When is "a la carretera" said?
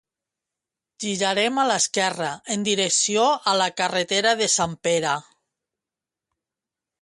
3.51-4.33